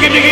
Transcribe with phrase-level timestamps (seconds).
[0.00, 0.29] biggie, biggie.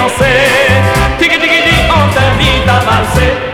[0.00, 0.40] danser.
[1.18, 3.49] Tiki tiki tiki, on t'invite à valser.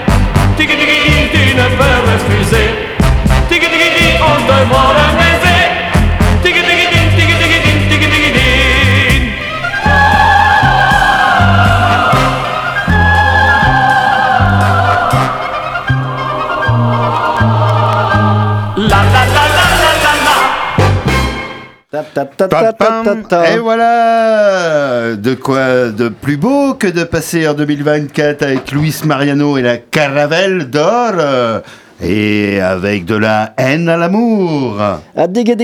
[23.55, 25.17] Et voilà.
[25.17, 29.77] De quoi de plus beau que de passer en 2024 avec Luis Mariano et la
[29.77, 31.63] Caravelle d'or
[32.03, 34.77] et avec de la haine à l'amour.
[35.17, 35.55] Ah, dégue,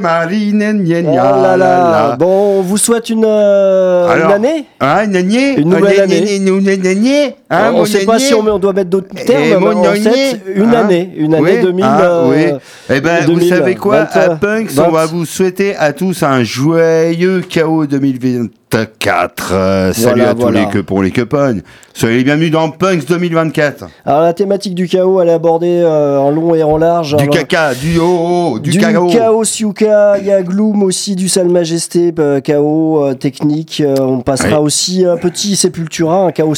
[0.00, 1.56] Marine, Oh la, là.
[2.10, 2.16] la.
[2.16, 6.16] Bon, on vous souhaite une, euh, une année Hein, une année Une nouvelle année.
[6.16, 6.38] Une année
[7.50, 9.68] hein, On ne sait pas si on, met- on doit mettre d'autres Et termes, mon
[9.70, 11.10] mais on année, sait une hein année.
[11.16, 11.84] Une année Oui, 2000.
[11.86, 12.44] ah, oui.
[12.88, 16.22] Eh ben, vous 2000, savez quoi, 20, à Punks, on va vous souhaiter à tous
[16.22, 17.86] un joyeux chaos
[18.70, 19.50] 2024.
[19.52, 20.60] Euh, salut Voilà, à tous voilà.
[20.60, 21.58] les que pour les copains.
[21.92, 23.86] Soyez les bienvenus dans Punks 2024.
[24.06, 27.16] Alors la thématique du chaos, elle est abordée euh, en long et en large.
[27.16, 29.08] Du Alors, caca, du oh, du, du chaos.
[29.10, 33.82] chaos Yuka, il y a Gloom aussi, du Sale Majesté, euh, chaos technique.
[33.98, 34.66] on passera Oui.
[34.66, 36.54] aussi un petit Sepultura, un chaos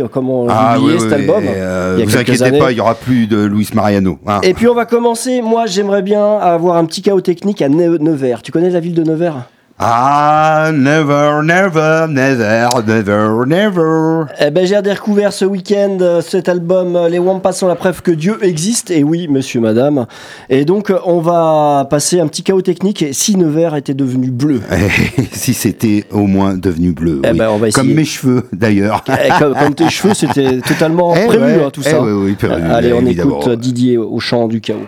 [0.00, 1.44] euh, comme on Ah oui, cet oui, album.
[1.48, 2.58] a vous inquiétez années.
[2.58, 4.18] pas, il y aura plus de Luis Mariano.
[4.26, 4.40] hein.
[4.42, 5.40] Et puis on va commencer.
[5.42, 8.42] Moi, j'aimerais bien avoir un petit chaos technique à Ne- Nevers.
[8.42, 9.48] Tu connais la ville de Nevers?
[9.76, 14.24] Ah, never, never, never, never, never.
[14.40, 18.00] Eh ben, j'ai découvert ce week-end euh, cet album euh, Les Wampas sont la preuve
[18.00, 18.92] que Dieu existe.
[18.92, 20.06] Et oui, monsieur, madame.
[20.48, 23.02] Et donc, euh, on va passer un petit chaos technique.
[23.02, 24.60] Et si Nevers était devenu bleu?
[25.32, 27.20] Si c'était au moins devenu bleu.
[27.24, 27.38] Eh oui.
[27.38, 29.04] ben, on va Comme mes cheveux, d'ailleurs.
[29.08, 32.00] Eh, comme, comme tes cheveux, c'était totalement Eh prévu, ouais, hein, tout eh ça.
[32.00, 34.86] oui, oui, prévu, Allez, on écoute Didier au chant du chaos.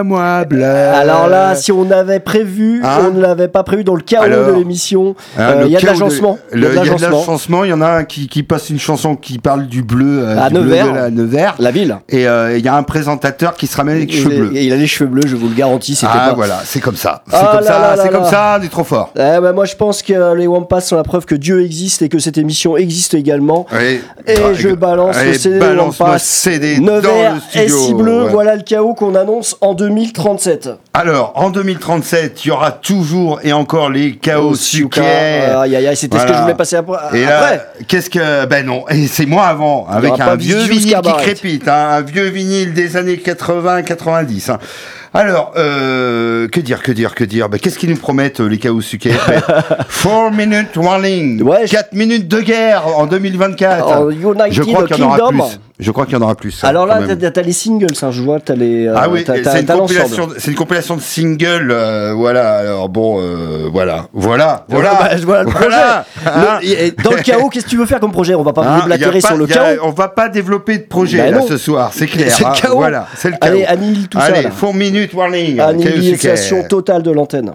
[0.00, 0.64] À moi, bleus.
[0.64, 4.22] Alors là, si on avait prévu, Hein on ne l'avait pas prévu dans le chaos
[4.24, 5.14] Alors de l'émission.
[5.38, 6.38] Hein, Euh, Il y a de l'agencement.
[6.54, 7.64] Il y a de l'agencement.
[7.64, 10.38] Il y en a un qui, qui passe une chanson qui parle du bleu, euh,
[10.40, 10.92] À du bleu Nevers.
[10.92, 11.54] de la Nevers.
[11.58, 11.96] La ville.
[12.08, 14.50] Et euh, il y a un présentateur qui se ramène avec les cheveux bleus.
[14.54, 15.98] Il, il a les cheveux bleus, je vous le garantis.
[16.02, 16.34] Ah pas...
[16.34, 17.22] voilà, c'est comme ça.
[17.28, 19.10] C'est Ah comme là ça, c'est comme ça, on est trop fort.
[19.16, 22.08] Eh ben, moi, je pense que les Wampas sont la preuve que Dieu existe et
[22.08, 23.66] que cette émission existe également.
[23.80, 24.00] Et,
[24.30, 26.18] Et je balance le CD des Wampas.
[26.18, 27.78] CD dans Nevers le et studio.
[27.78, 30.68] si bleu, voilà le chaos qu'on annonce en 2037.
[30.94, 35.02] Alors, en 2037, il y aura toujours et encore les chaos Suka.
[35.62, 36.96] Aïe aïe aïe, c'était ce que je voulais passer après.
[37.18, 37.66] Et après.
[37.88, 38.46] qu'est-ce que.
[38.46, 42.28] Ben non, et c'est moi avant, avec un vieux vinyle qui crépite, hein, un vieux
[42.28, 44.50] vinyle des années 80-90.
[44.52, 44.58] hein.
[45.12, 47.48] Alors, euh, que dire, que dire, que dire?
[47.48, 51.94] Ben, Qu'est-ce qu'ils nous promettent, euh, les chaos sucres 4 minutes warning, Ouais, je- 4
[51.94, 53.88] minutes de guerre en 2024.
[54.02, 55.32] En United je crois qu'il y en aura Kingdom.
[55.48, 55.60] plus.
[55.80, 56.62] Je crois qu'il y en aura plus.
[56.64, 58.86] Alors là, t'as les singles, hein, je vois, t'as les.
[58.86, 63.68] euh, Ah oui, c'est une, compilation, une compilation de singles, euh, voilà, alors bon, euh,
[63.72, 66.66] voilà, voilà, voilà, Bah, voilà le voilà, projet.
[66.76, 68.34] Le- et- dans le chaos, qu'est-ce que tu veux faire comme projet?
[68.34, 69.80] On va pas Hein, déblatérer sur le a- chaos.
[69.84, 72.30] On va pas développer de projet Bah là, ce soir, c'est clair.
[72.30, 72.76] C'est le hein, chaos.
[72.76, 73.52] Voilà, c'est le chaos.
[73.52, 74.50] Allez, annihile tout ça, Allez, là.
[74.50, 75.58] 4 minutes warning.
[75.60, 77.52] Annihilation totale de l'antenne.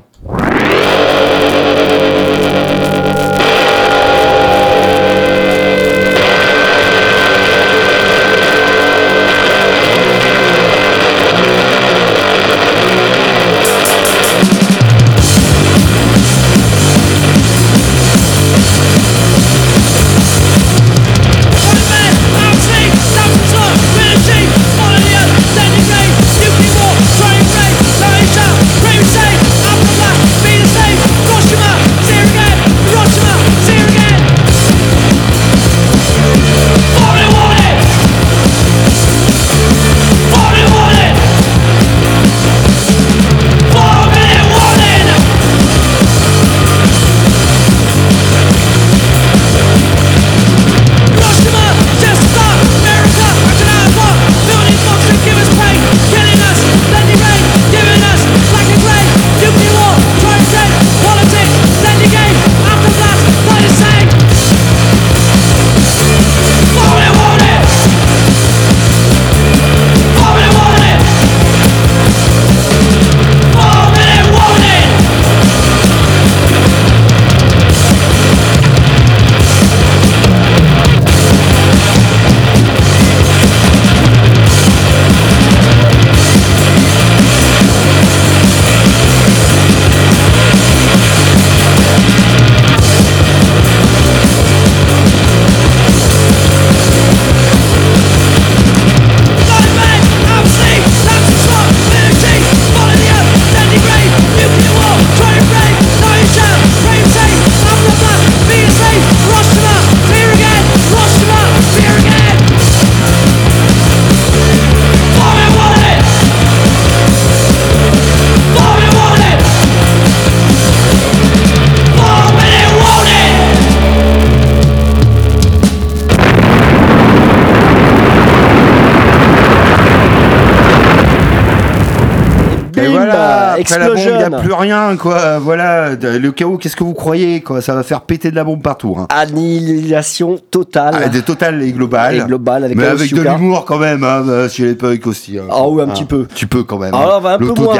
[133.73, 135.37] Après la bombe, il n'y a plus rien, quoi.
[135.39, 137.61] Voilà, le chaos, qu'est-ce que vous croyez, quoi?
[137.61, 138.95] Ça va faire péter de la bombe partout.
[138.99, 139.07] Hein.
[139.09, 140.95] Annihilation totale.
[141.05, 141.67] Ah, des totales et.
[141.67, 145.37] Et globale avec Mais avec de l'humour quand même, hein, euh, chez les punks aussi.
[145.37, 145.43] hein.
[145.51, 146.25] Ah oui, un Hein, petit peu.
[146.33, 146.93] Tu peux quand même.
[146.93, 147.75] Alors on va un peu moins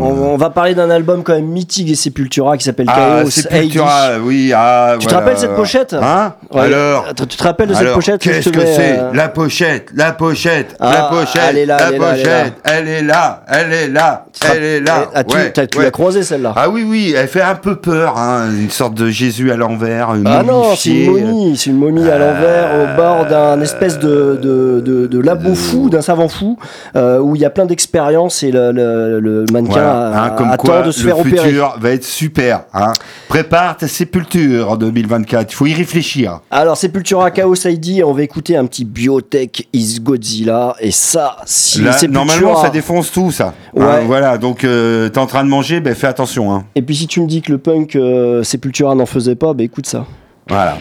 [0.00, 3.30] On, on va parler d'un album quand même mythique et Sepultura qui s'appelle Ah, Chaos
[3.30, 4.52] Sepultura, oui.
[4.54, 5.94] Ah, Tu te rappelles cette pochette?
[5.94, 6.34] Hein?
[6.52, 6.60] Ouais.
[6.62, 7.06] Alors?
[7.16, 8.98] Tu te rappelles de cette Alors, pochette Qu'est-ce que mets, c'est?
[8.98, 13.02] Euh, La pochette, la pochette, Ah, la pochette, elle est là, la pochette, elle est
[13.02, 15.06] là, elle est là, elle est là.
[15.20, 15.84] Ah, tu Ouais, t'as- tu ouais.
[15.84, 19.08] l'as croisée celle-là Ah oui, oui, elle fait un peu peur, hein, une sorte de
[19.08, 23.26] Jésus à l'envers, une Ah non, c'est une momie, c'est une à l'envers au bord
[23.26, 26.56] d'un espèce de, de, de, de labo fou, d'un savant fou,
[26.94, 30.30] euh, où il y a plein d'expériences et le, le, le mannequin Voilà, a- hein,
[30.36, 31.48] comme attend quoi de se le faire opérer.
[31.48, 32.60] futur va être super.
[32.74, 32.92] Hein.
[33.28, 36.40] Prépare ta sépulture en 2024, il faut y réfléchir.
[36.50, 41.80] Alors, Sepultura Chaos ID, on va écouter un petit Biotech is Godzilla, et ça, si
[41.82, 42.24] Là, Sepultura...
[42.24, 43.54] normalement, ça défonce tout, ça.
[43.76, 44.04] Hein, Ouais.
[44.06, 46.52] voilà, donc euh, t'es en train de manger, ben fais attention.
[46.52, 46.64] Hein.
[46.74, 49.62] Et puis si tu me dis que le punk euh, Sepultura n'en faisait pas, bah
[49.62, 50.06] écoute ça.
[50.48, 50.78] Voilà.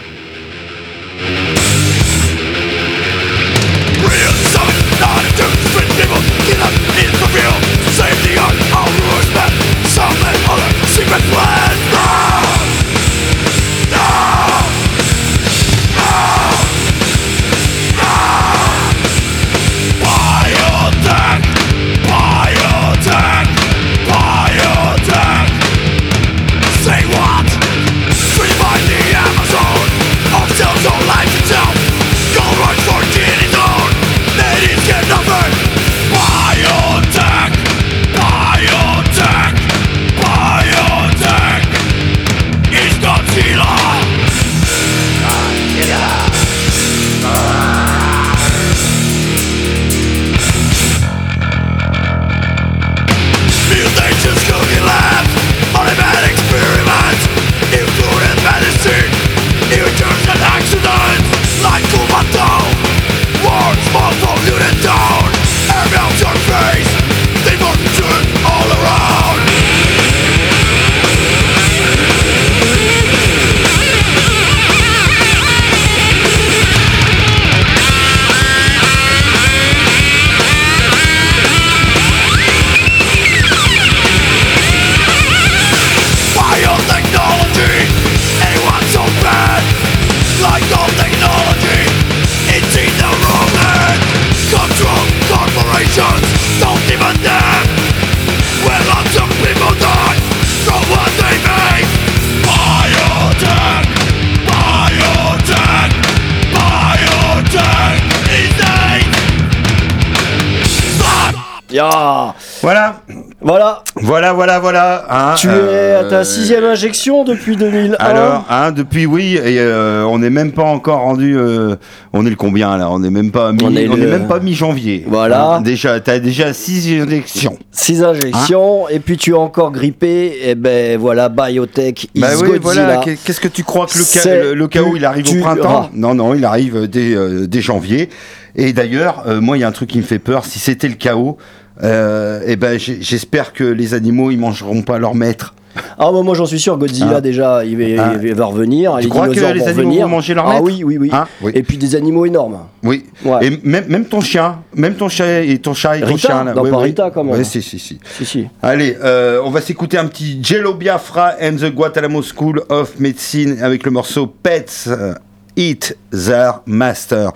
[115.39, 117.95] Tu es euh, à ta sixième injection depuis 2001.
[117.99, 121.37] Alors, hein, depuis oui, et euh, on n'est même pas encore rendu.
[121.37, 121.75] euh,
[122.13, 122.89] on est le combien là?
[122.91, 125.05] On n'est même pas mi, On on est est, le- même pas mi-janvier.
[125.07, 125.45] Voilà.
[125.55, 127.57] Hein, déjà, t'as déjà six injections.
[127.71, 132.59] Six injections, et puis tu es encore grippé, et ben voilà, Biotech, is Bah oui,
[132.59, 132.61] Godzilla.
[132.85, 132.97] voilà.
[133.03, 135.41] Qu'est- Qu'est-ce que tu crois que le, ca- C'est le, le chaos il arrive au
[135.41, 135.83] printemps?
[135.85, 135.89] ah.
[135.93, 138.09] Non, non, il arrive dès, euh, dès janvier.
[138.55, 140.45] Et d'ailleurs, euh, moi, il y a un truc qui me fait peur.
[140.45, 141.37] Si c'était le chaos,
[141.83, 145.53] euh, eh ben, j'espère que les animaux ils mangeront pas leur maître.
[145.99, 147.21] Ah bah moi j'en suis sûr, Godzilla Ah.
[147.21, 148.13] déjà il va, Ah.
[148.19, 150.03] il va revenir, Tu les crois que les vont animaux revenir.
[150.07, 151.09] vont manger leur Ah maître oui, oui, oui.
[151.13, 151.51] Hein oui.
[151.53, 152.57] Et puis des animaux énormes.
[152.81, 153.05] Oui.
[153.23, 153.45] Ouais.
[153.45, 156.53] Et même, même ton chien, même ton chien et ton chat et ton chien là.
[156.53, 156.75] Pas ouais.
[156.77, 157.35] Rita, quand même.
[157.35, 157.99] Ouais, si, si, si.
[158.17, 158.47] Si, si.
[158.63, 163.57] Allez, euh, on va s'écouter un petit Jello Biafra and the Guantanamo School of Medicine
[163.61, 165.13] avec le morceau Pets euh,
[165.55, 167.33] Eat Their Master.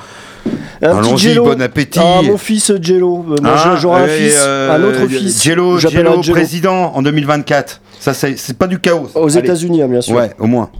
[0.84, 1.44] Un Allons-y, petit Jello.
[1.46, 2.00] bon appétit.
[2.02, 3.26] Ah, mon fils Jello.
[3.30, 5.44] Euh, moi, Hein, j'aurai un et, fils, euh, un autre fils.
[5.44, 7.82] Jello, J'appelle Jello président en 2024.
[8.00, 9.08] Ça, c'est pas du chaos.
[9.14, 9.30] Aux.
[9.30, 10.16] États-Unis, hein, bien sûr.
[10.16, 10.72] Ouais, au moins.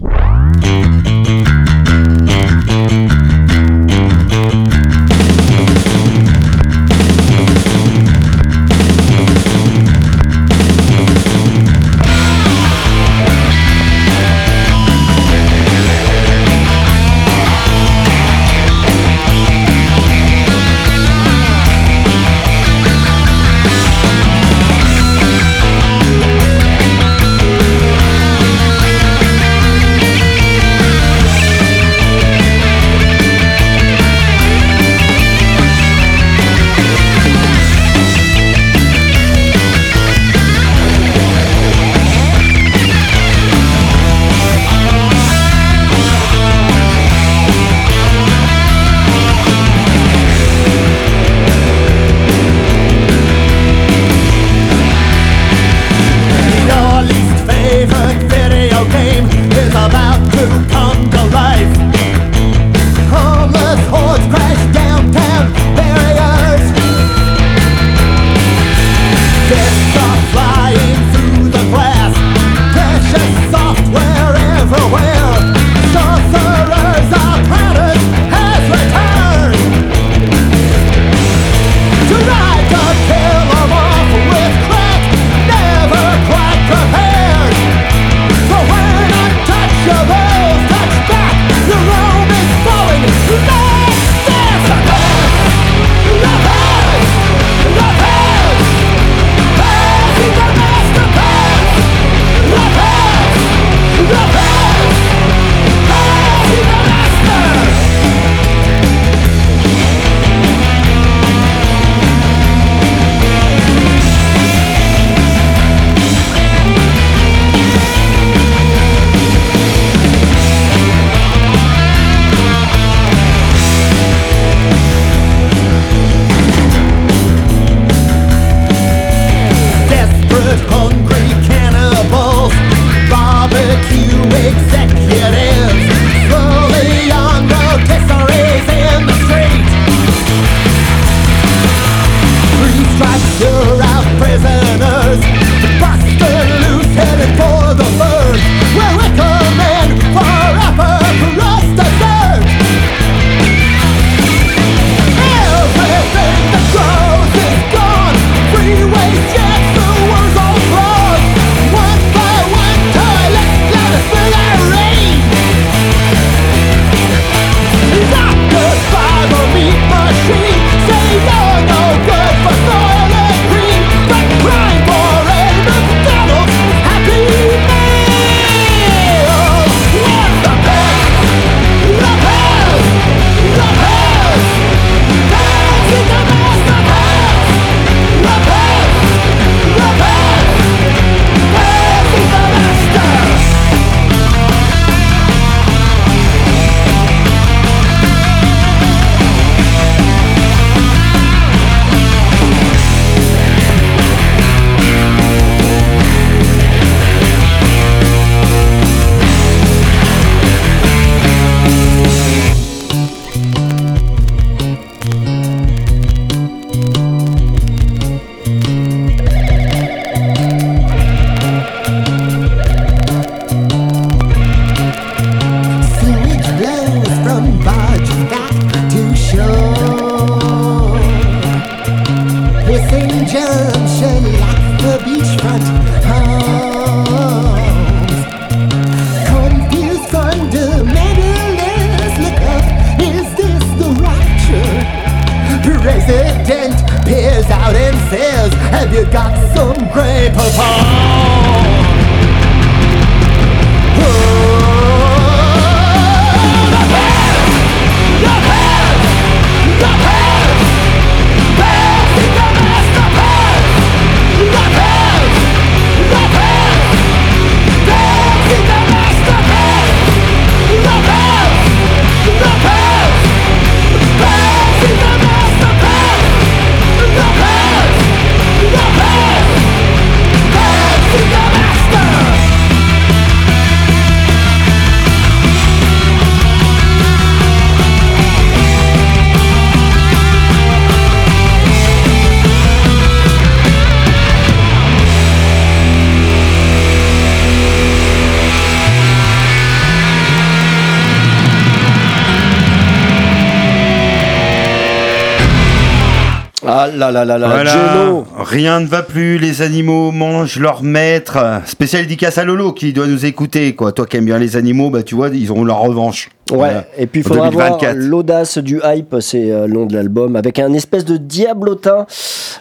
[307.12, 307.70] Là là là là, Voilà.
[307.72, 308.26] Jello.
[308.38, 311.60] Rien ne va plus, les animaux mangent leur maître.
[311.66, 313.74] Spécial dédicace à Lolo qui doit nous écouter.
[313.74, 313.92] Quoi.
[313.92, 316.30] Toi qui aimes bien les animaux, bah, tu vois, ils auront leur revanche.
[316.52, 316.84] Ouais, Voilà.
[316.96, 317.96] et puis il faudra 2024.
[317.96, 322.06] l'audace du hype, c'est euh, le nom de l'album, avec un espèce de diablotin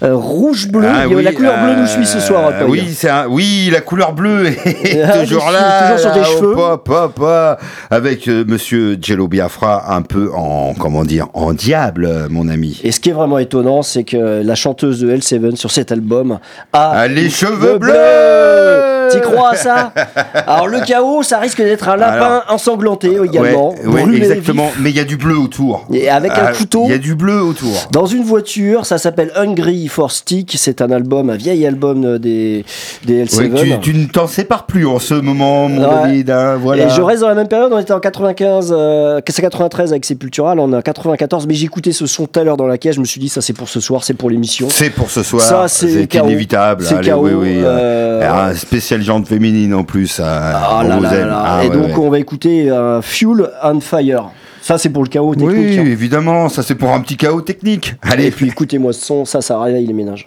[0.04, 0.88] euh, rouge-bleu.
[0.88, 2.52] Ah oui, la couleur bleue nous euh, suit ce soir.
[2.60, 2.70] Paul.
[2.70, 5.84] oui, c'est un- oui, la couleur bleue est Ah, toujours là.
[5.92, 6.56] toujours sur tes cheveux.
[6.58, 12.06] hop, hop, hop, avec euh, Monsieur Jello Biafra un peu en comment dire en diable,
[12.06, 12.80] euh, mon ami.
[12.84, 16.40] Et ce qui est vraiment étonnant, c'est que la chanteuse de L7 sur cet album
[16.74, 19.92] a Ah, les cheveux le bleus T'y crois à ça?
[20.48, 23.72] Alors le chaos, ça risque d'être un lapin ensanglanté également.
[23.72, 24.70] Ouais, brûlé exactement.
[24.80, 25.86] Mais il y a du bleu autour.
[25.94, 26.84] Et avec un Ah, couteau.
[26.86, 27.88] Il y a du bleu autour.
[27.92, 30.56] Dans une voiture, ça s'appelle Hungry for Stick.
[30.58, 32.66] C'est un album, un vieil album euh, des,
[33.06, 33.38] des L7.
[33.52, 35.88] Ouais, tu, tu ne t'en sépares plus en ce moment, mon Ouais.
[36.04, 36.30] David.
[36.32, 36.86] hein, voilà.
[36.86, 40.06] Et je reste dans la même période, on était en 95, euh, c'est 93 avec
[40.06, 42.78] Sepultura, là on est en 94, mais écouté ce son tout à l'heure dans la
[42.78, 44.68] caisse, je me suis dit ça c'est pour ce soir, c'est pour l'émission.
[44.70, 45.42] C'est pour ce soir.
[45.42, 46.84] Ça, c'est inévitable.
[46.84, 47.62] C'est KO, oui, oui.
[47.64, 50.20] euh, Et Un spécial jante féminine en plus.
[50.24, 51.44] Ah on là vous là là.
[51.46, 54.32] Ah, Et ouais, donc on va écouter euh, Fuel on Fire.
[54.62, 55.58] Ça c'est pour le chaos technique.
[55.58, 55.86] Oui, hein.
[55.86, 57.96] évidemment, ça c'est pour un petit chaos technique.
[58.02, 60.26] Allez, Et puis écoutez-moi ce son, ça ça réveille les ménages.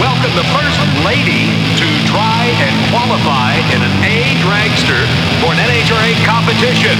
[0.00, 1.46] Welcome the first lady
[1.78, 5.06] to try and qualify in an A dragster
[5.40, 6.96] for an NHRA competition.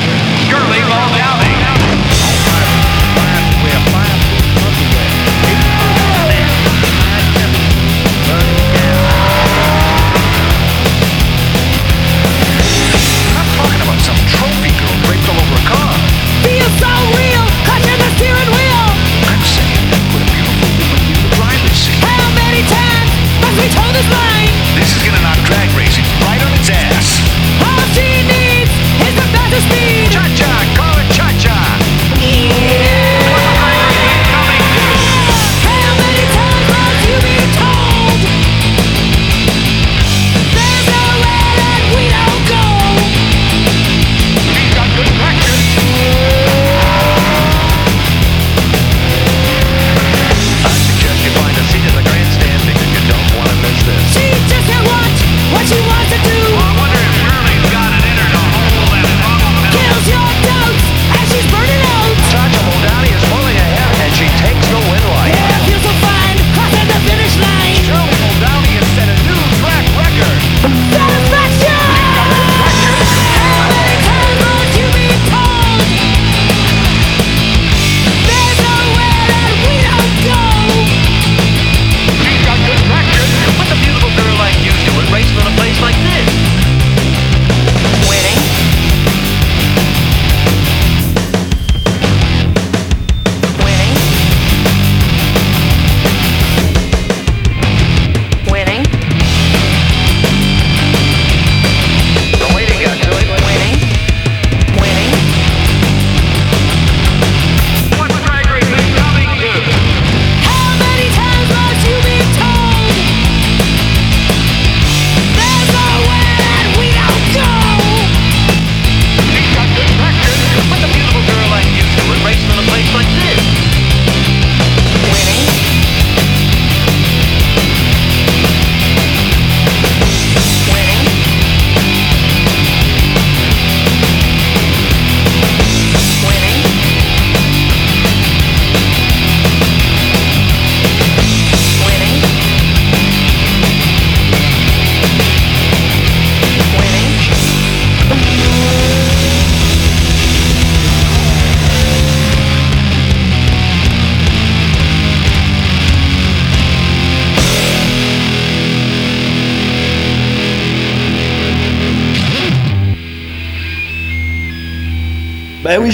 [0.48, 2.21] Shirley Muldowney.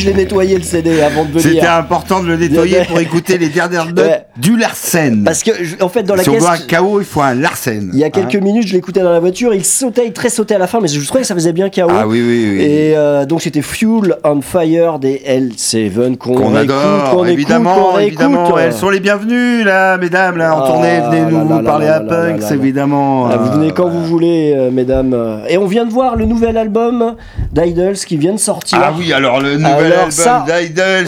[0.08, 1.72] L'ai nettoyé le CD avant de C'était venir.
[1.72, 4.24] important de le nettoyer pour écouter les dernières notes Ouais.
[4.36, 5.22] du Larsen.
[5.24, 5.50] Parce que,
[5.82, 6.42] en fait, dans la si on caisse.
[6.42, 7.90] veut un KO, il faut un Larsen.
[7.92, 10.28] Il y a quelques Hein minutes, je l'écoutais dans la voiture, il sautait, il très
[10.28, 11.82] sautait à la fin, mais je trouvais que ça faisait bien KO.
[11.90, 12.62] Ah oui, oui, oui.
[12.62, 17.74] Et euh, donc c'était Fuel on Fire des L7 qu'on réécoute, adore, qu'on écoute, évidemment,
[17.74, 18.20] qu'on réécoute.
[18.20, 18.58] évidemment.
[18.58, 21.00] Elles sont les bienvenues, là, mesdames, là, en Ah, tournée.
[21.00, 23.26] Venez là, nous là, parler là, à Punks, évidemment.
[23.30, 25.16] Ah, vous venez quand Euh, vous voulez, euh, mesdames.
[25.48, 27.14] Et on vient de voir le nouvel album
[27.52, 28.78] d'Idols qui vient de sortir.
[28.82, 30.44] Ah oui, alors le nouvel Alors ça,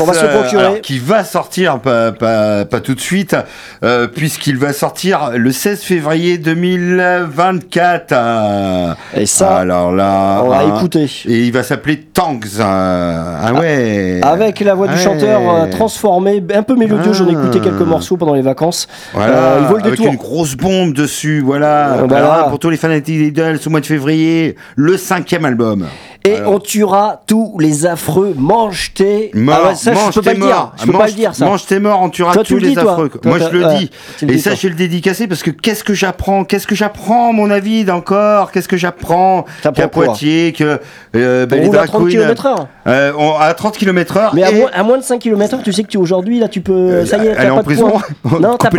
[0.01, 0.63] on va se euh, procurer.
[0.65, 3.37] alors, qui va sortir, pas, pas, pas tout de suite,
[3.85, 8.13] euh, puisqu'il va sortir le 16 février 2024.
[8.13, 8.95] euh.
[9.17, 11.11] Et ça, alors là, on va hein, écouter.
[11.27, 12.45] Et il va s'appeler Tanks.
[12.59, 14.21] euh, ah ouais.
[14.23, 15.01] Avec la voix du Ouais.
[15.01, 17.65] chanteur euh, transformée, un peu mélodieux, j'en ai écouté Ah.
[17.65, 18.89] quelques morceaux pendant les vacances.
[19.15, 21.97] Voilà, il vaut le avec une grosse bombe dessus, voilà.
[22.07, 22.07] Voilà.
[22.27, 25.87] Voilà, pour tous les fanatiques d'Idols, au mois de février, le cinquième album.
[26.25, 26.53] Et Alors.
[26.55, 29.31] on tuera tous les affreux mange tes.
[29.33, 30.73] Mort, Ah ouais, ça, mange je peux pas le dire.
[30.79, 31.45] Je peux mange, pas le dire ça.
[31.47, 33.09] Mange tes morts, on tuera Toi, tous le les dis, affreux.
[33.09, 33.91] Toi, Moi, toi, je le ouais, dis.
[34.23, 36.45] le Et ça, je vais le dédicacer parce que qu'est-ce que j'apprends?
[36.45, 40.79] Qu'est-ce que j'apprends, mon avis, encore Qu'est-ce que j'apprends Qu'à Poitiers, que
[41.17, 42.67] euh, On les roule à drag 30 queens, km/h.
[42.87, 44.31] euh, à 30 km/h.
[44.35, 46.61] Mais à, moins, à moins de 5 km tu sais que tu aujourd'hui là tu
[46.61, 47.93] peux Euh, ça y est t'as pas en de prison
[48.41, 48.71] non t'as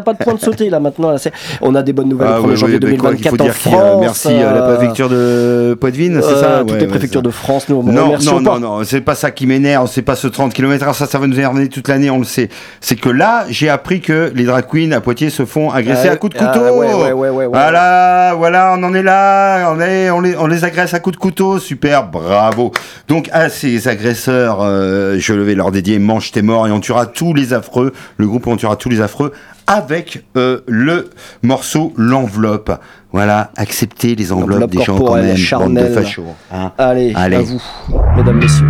[0.00, 1.14] pas de point de sauter là maintenant
[1.60, 3.30] on a des bonnes nouvelles Ah le 1er oui, janvier oui, ben quoi, qu'il 2024
[3.30, 6.40] faut en dire qu'il y a- France merci la euh, préfecture de Poitvine, c'est euh,
[6.40, 9.46] ça toutes les préfectures de France nous Non, non, non, non, c'est pas ça qui
[9.46, 12.24] m'énerve, c'est pas ce 30 km, ça, ça va nous énerver toute l'année, on le
[12.24, 12.48] sait.
[12.80, 16.12] C'est que là, j'ai appris que les drag queens à Poitiers se font agresser Ah,
[16.12, 16.76] à coups de ah, couteau.
[16.76, 17.46] ouais.
[17.46, 21.16] Voilà, voilà, on en est là, on, est, on, les, on les agresse à coups
[21.16, 22.72] de couteau, super, bravo.
[23.08, 27.06] Donc à ces agresseurs, euh, je vais leur dédier Mange tes morts et on tuera
[27.06, 29.32] tous les affreux, le groupe on tuera tous les affreux
[29.66, 31.10] avec euh, le
[31.42, 32.70] morceau L'enveloppe.
[33.16, 36.22] Voilà, acceptez les enveloppes des gens quand même, bande de fachos.
[36.52, 36.70] hein.
[36.76, 37.36] allez, Allez.
[37.36, 37.62] à vous
[38.14, 38.66] mesdames messieurs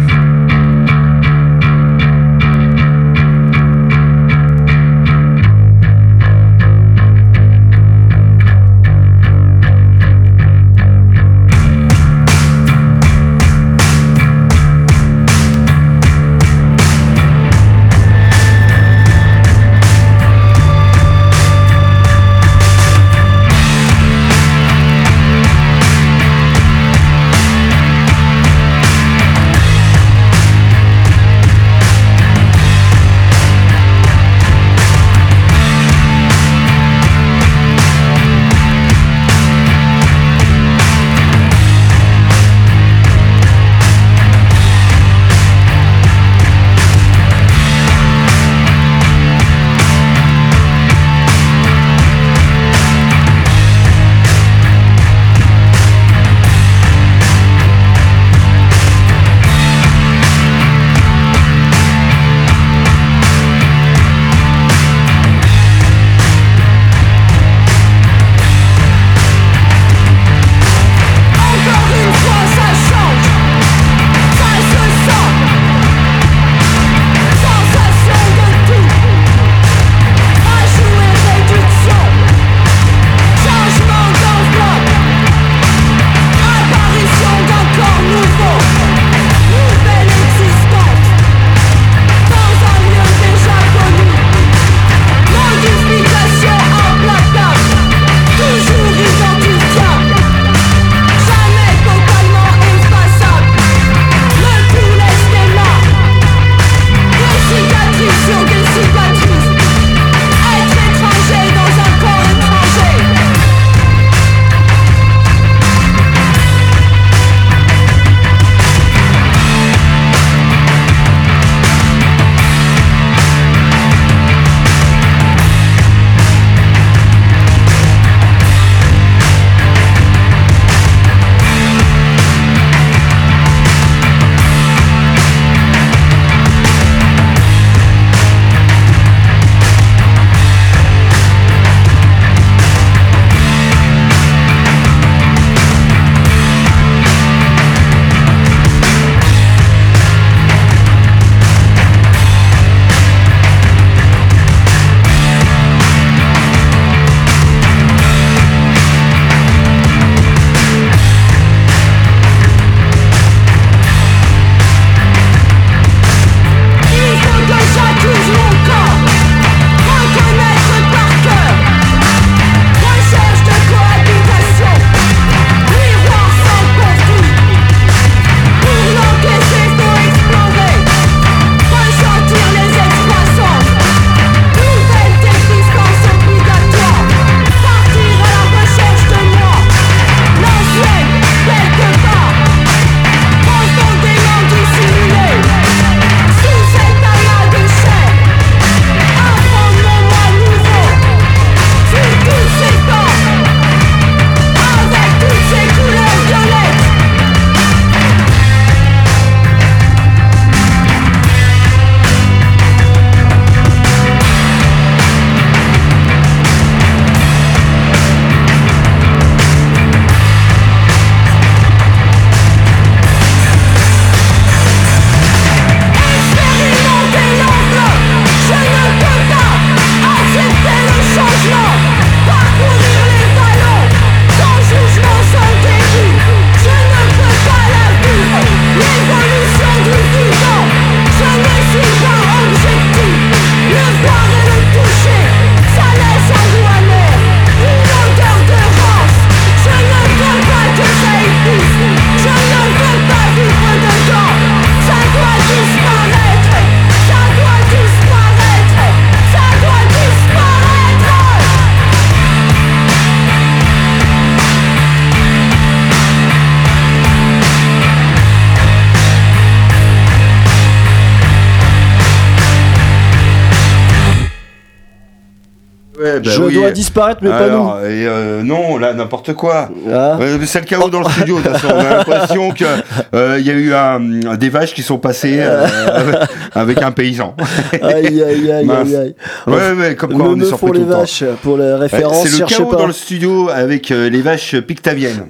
[276.16, 276.54] Ouais, bah Je oui.
[276.54, 279.68] dois disparaître, mais Alors, pas et, euh, non, là, n'importe quoi.
[279.84, 279.90] nous.
[279.92, 281.68] Ouais, mais c'est le chaos dans le studio, de toute façon.
[281.74, 282.66] On a l'impression qu'il
[283.14, 285.66] y a eu un- des vaches qui sont passées euh,
[286.54, 287.34] avec un paysan.
[287.82, 289.14] aïe, aïe, aïe, aïe, aïe.
[289.46, 290.98] Ouais, ouais, comme quoi Le on est surpris pour tout les le temps.
[291.00, 292.76] vaches, pour les références, C'est le chaos pas.
[292.76, 295.26] dans le studio avec euh, les vaches pictaviennes.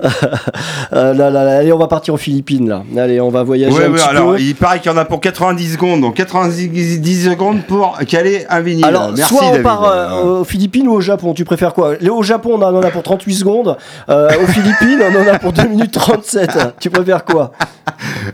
[0.93, 2.83] Euh, là, là, là, allez, on va partir aux Philippines, là.
[2.97, 4.41] Allez, on va voyager Ouais, un ouais, petit alors peu.
[4.41, 8.61] il paraît qu'il y en a pour 90 secondes, donc 90 secondes pour caler un
[8.61, 8.85] vinyle.
[8.85, 9.63] Alors, Merci soit on David.
[9.63, 11.95] part euh, aux Philippines ou au Japon, tu préfères quoi?
[12.11, 13.77] Au Japon, on en a pour 38 secondes.
[14.09, 16.51] Euh, aux Philippines, on en a pour 2 minutes 37.
[16.81, 17.53] Tu préfères quoi?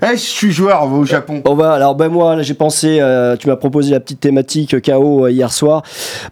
[0.02, 1.42] Eh, je suis joueur, au Japon.
[1.46, 5.26] On va, alors ben moi, j'ai pensé, euh, tu m'as proposé la petite thématique KO
[5.26, 5.82] euh, hier soir.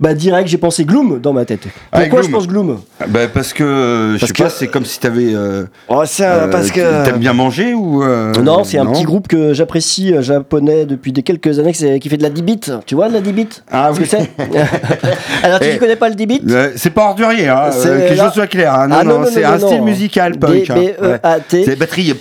[0.01, 1.61] Bah, direct, j'ai pensé Gloom dans ma tête.
[1.93, 2.81] Ah, Pourquoi je pense Gloom?
[3.09, 5.35] Bah, parce que, je Parce sais que- pas, c'est comme si t'avais.
[5.35, 8.03] Euh, Oh, ça, euh, T'aimes bien manger ou.
[8.03, 11.99] euh, Non, c'est un petit groupe que j'apprécie, japonais, depuis des quelques années, que c'est-
[12.01, 12.61] qui fait de la 10 bits.
[12.87, 13.99] Tu vois, de la 10 bits Ah oui.
[14.09, 14.17] que
[15.43, 15.75] Alors, tu Eh.
[15.75, 18.19] ne connais pas le 10 bits Euh, c'est pas ordurier, hein, C'est euh, que les
[18.19, 18.75] choses soient claires.
[18.75, 18.89] hein.
[18.89, 20.71] Non, Ah, non, non, non, c'est un style musical punk.
[20.71, 20.75] hein.
[20.75, 20.97] Ouais.
[20.99, 21.65] D-B-E-A-T.
[21.65, 22.15] C'est batterie.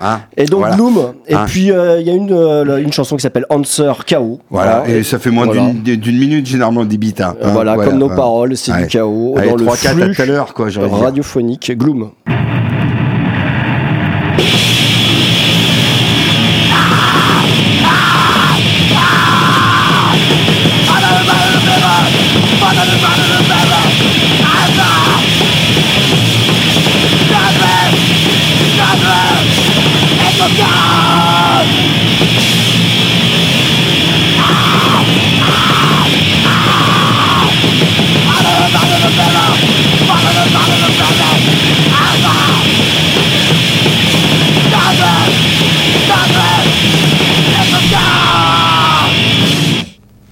[0.00, 0.64] Hein, Et donc.
[0.74, 1.12] Gloom.
[1.26, 1.44] Et Hein.
[1.46, 4.40] puis euh, il y a une, euh, une chanson qui s'appelle Answer KO.
[4.50, 7.22] Voilà, et ça fait moins d'une minute généralement des beats.
[7.24, 7.34] hein.
[7.42, 10.14] Euh, voilà, comme nos paroles, c'est du chaos dans le 3-4 à flux
[10.90, 12.10] radiophonique Gloom.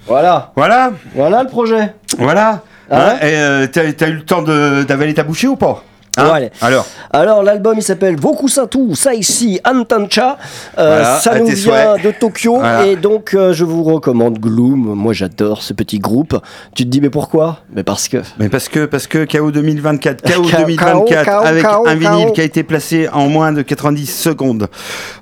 [0.07, 1.95] Voilà, Voilà, voilà le projet.
[2.19, 2.51] voilà.
[2.51, 2.59] Hein
[2.91, 5.83] Hein, et euh, t'as eu le temps de- d'avaler ta bouchée ou pas?
[6.19, 6.51] Hein allez.
[6.61, 10.37] Alors, Alors l'album il s'appelle Vokusatu Saishi Antancha.
[10.79, 12.05] Euh, Voilà, ça nous vient souhaits.
[12.05, 12.87] de Tokyo Voilà.
[12.87, 14.95] et donc euh, je vous recommande Gloom.
[14.95, 16.37] Moi j'adore ce petit groupe.
[16.75, 17.61] Tu te dis mais pourquoi?
[17.75, 18.19] Mais parce que.
[18.39, 20.51] mais parce que, parce que KO 2024, KO K.O.
[20.59, 21.47] 2024, K.O.
[21.47, 24.69] avec un vinyle qui a été placé en moins de 90 secondes.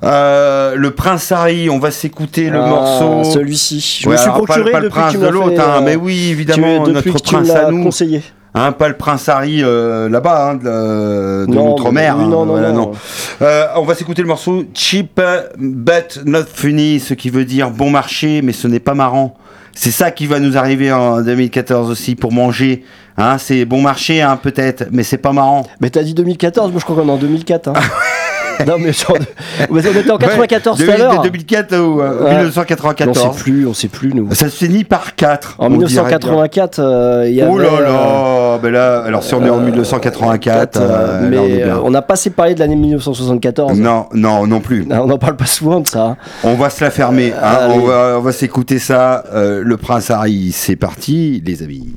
[0.03, 3.31] Euh, le Prince Harry, on va s'écouter le Ah, morceau.
[3.31, 4.01] Celui-ci.
[4.03, 5.97] Je Ouais, me suis alors, pas- procuré pas, le prince de l'autre, hein, euh, mais
[5.97, 7.83] oui, évidemment, notre prince à nous.
[7.85, 8.23] conseillé.
[8.55, 12.17] Hein, pas le prince Harry euh, là-bas, hein, de, l'outre-mer.
[12.17, 12.91] hein, non, non, voilà, non.
[13.43, 15.21] Euh, on va s'écouter le morceau Cheap
[15.57, 19.37] but not funny, ce qui veut dire bon marché, mais ce n'est pas marrant.
[19.73, 22.85] C'est ça qui va nous arriver en 2014 aussi pour manger.
[23.17, 25.65] Hein, c'est bon marché, hein, peut-être, mais c'est pas marrant.
[25.81, 27.73] Mais t'as dit 2014, moi je crois qu'on est en 2004.
[28.67, 29.17] non mais genre,
[29.71, 31.23] on était en 94 Ouais, tout à de l'heure.
[31.23, 32.31] 2004 ou euh, Ouais.
[32.33, 33.19] On 1994.
[33.37, 34.33] sait plus, on sait plus nous.
[34.35, 35.57] Ça se finit par 4.
[35.59, 37.51] En 1984, euh, il y avait.
[37.53, 37.83] Oh là euh,
[38.55, 41.83] là, ben là, alors si on est en 1984, euh, euh, mais là, on euh,
[41.85, 43.79] on n'a pas assez parlé de l'année 1974.
[43.79, 44.87] Non, non, non plus.
[44.91, 46.17] On n'en parle pas souvent de ça.
[46.45, 47.33] On va se la fermer.
[47.43, 47.69] hein.
[47.71, 49.25] on va, on va s'écouter ça.
[49.33, 51.89] Euh, le prince Harry, c'est parti, les amis.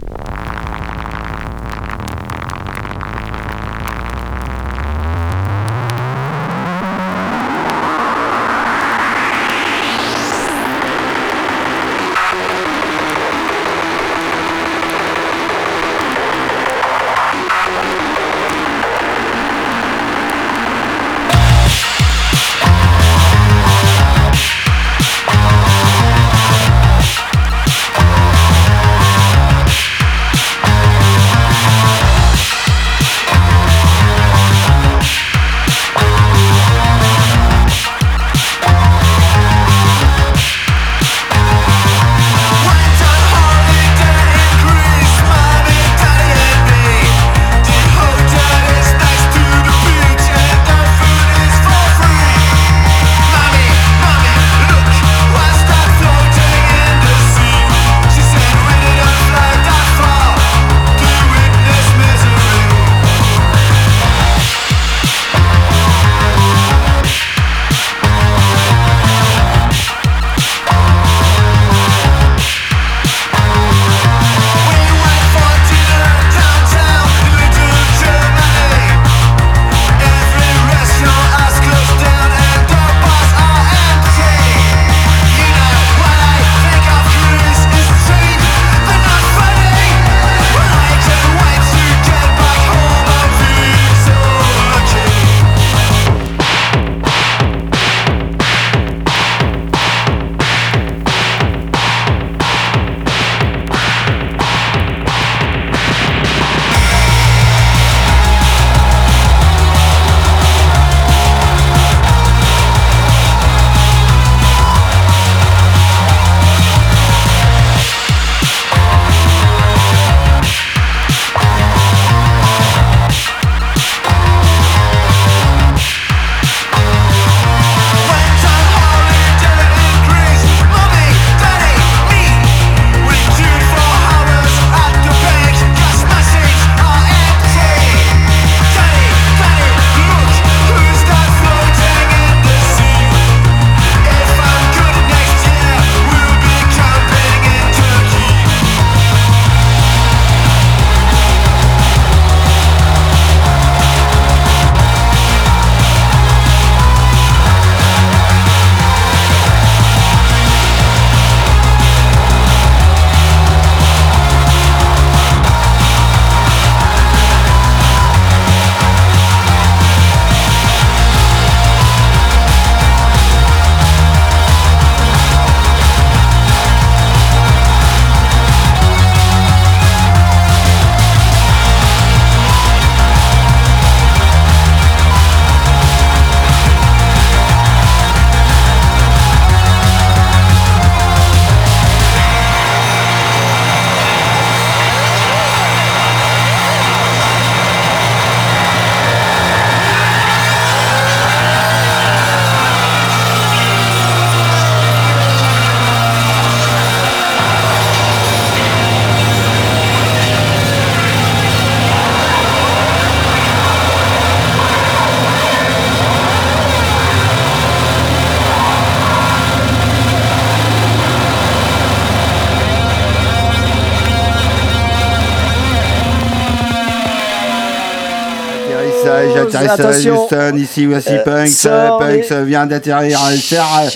[229.74, 230.24] Attention.
[230.24, 233.20] Houston, ici voici Euh, Punks les- vient d'atterrir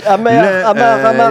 [0.08, 0.64] Amar, le,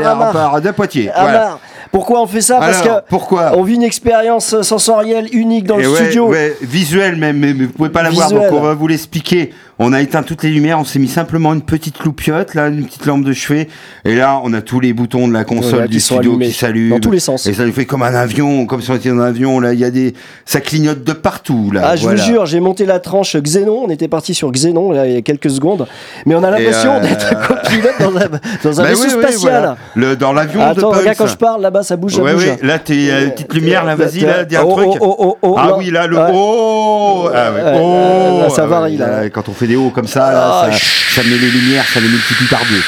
[0.00, 1.10] l'aéroport de Poitiers.
[1.18, 1.58] Voilà.
[2.06, 5.76] Pourquoi on fait ça Parce Alors, que pourquoi on vit une expérience sensorielle unique dans
[5.76, 6.28] Et le ouais, studio.
[6.28, 9.50] ouais, visuel même, mais, vous pouvez pas la voir, donc on va vous l'expliquer.
[9.78, 12.86] On a éteint toutes les lumières, on s'est mis simplement une petite loupiote, là, une
[12.86, 13.68] petite lampe de chevet,
[14.06, 16.52] et là, on a tous les boutons de la console Voilà, du studio allumés qui
[16.54, 16.94] s'allument.
[16.94, 17.46] dans tous les sens.
[17.46, 19.74] Et ça nous fait comme un avion, comme si on était dans un avion, là,
[19.74, 20.14] il y a des,
[20.46, 21.82] ça clignote de partout, là.
[21.84, 22.22] Ah, je voilà.
[22.22, 23.82] vous jure, j'ai monté la tranche Xenon.
[23.86, 25.86] On était parti sur Xenon là, il y a quelques secondes,
[26.24, 28.28] mais on a l'impression euh, d'être copilote dans un,
[28.64, 29.40] dans un Bah vaisseau oui, oui, spatial.
[29.40, 29.76] voilà.
[29.94, 31.16] Le, dans l'avion de Attends, regarde Punks.
[31.18, 32.44] quand je parle là-bas, ça bouge, ça Ouais, bouge.
[32.44, 34.88] ouais, là, t'es euh, une petite lumière, là, vas-y, là, dis un oh, truc.
[35.00, 35.76] oh, oh, oh, ah là.
[35.76, 39.28] oui, là, le oh, ah ouais, oh, là, ça ah varie, ouais, là.
[39.30, 40.78] Quand on fait des hauts comme ça, là, Ah, ça,
[41.16, 42.82] ça met les lumières, ça les multiplie par deux.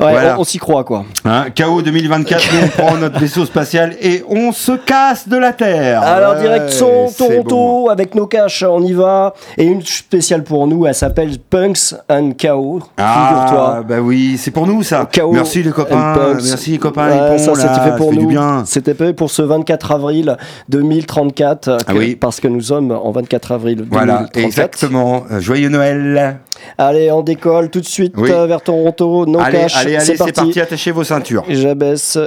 [0.00, 0.36] Ouais, Voilà.
[0.36, 1.04] on, on s'y croit quoi.
[1.24, 5.52] Hein, KO 2024, nous, on prend notre vaisseau spatial et on se casse de la
[5.52, 6.02] Terre.
[6.02, 7.44] Alors Ouais, direction Toronto
[7.84, 7.88] bon.
[7.88, 9.34] avec nos caches, on y va.
[9.58, 12.80] Et une spéciale pour nous, elle s'appelle Punks and KO.
[12.96, 13.82] Ah, Figure-toi.
[13.88, 15.08] bah oui, c'est pour nous ça.
[15.12, 18.64] KO Merci les copains, merci les copains, Ouais, les ça c'était fait pour fait nous.
[18.64, 20.36] C'était fait pour ce 24 avril
[20.68, 21.78] 2034.
[21.86, 22.16] Ah oui.
[22.16, 24.44] Parce que nous sommes en 24 avril Voilà, 2034.
[24.44, 25.24] exactement.
[25.30, 26.38] Euh, Joyeux Noël.
[26.78, 28.30] Allez, on décolle tout de suite Oui.
[28.30, 29.26] euh, vers Toronto.
[29.26, 30.32] Nos allez, allez, allez, c'est c'est parti.
[30.32, 31.44] parti, attachez vos ceintures.
[31.48, 32.18] J'abaisse.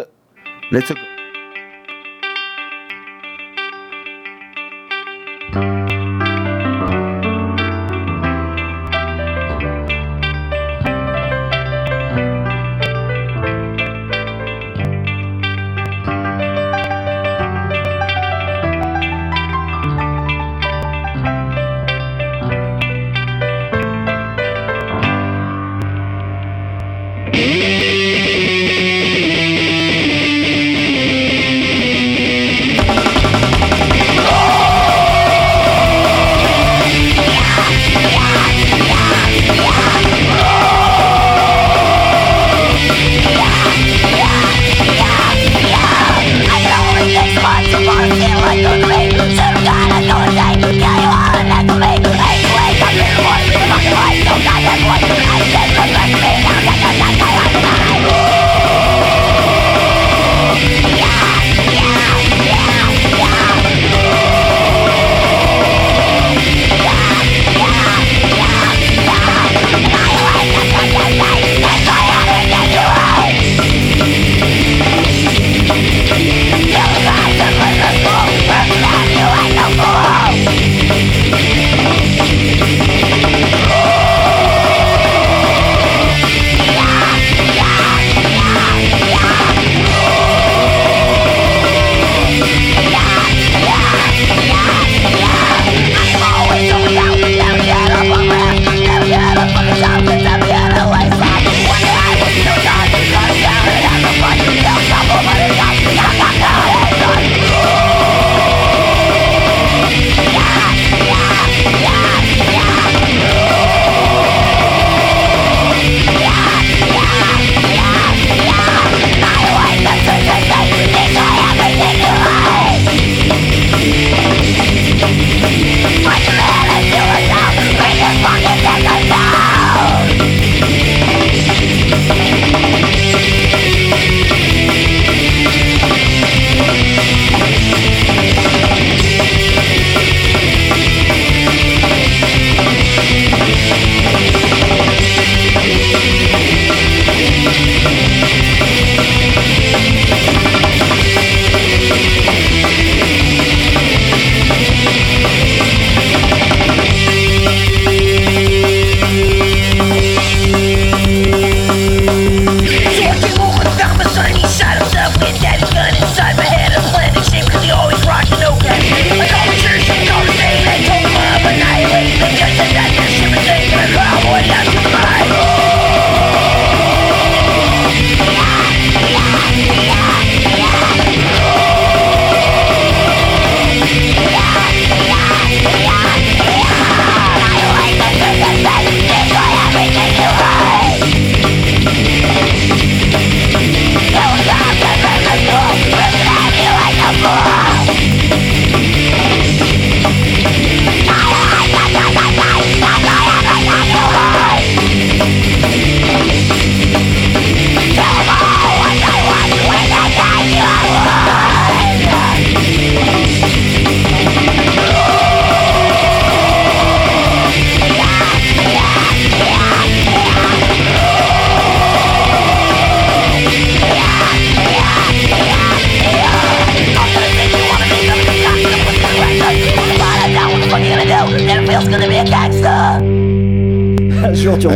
[0.71, 0.95] Let's go.